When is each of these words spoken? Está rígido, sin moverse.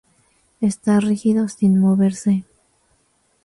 Está 0.69 0.99
rígido, 0.99 1.41
sin 1.57 1.79
moverse. 1.79 2.33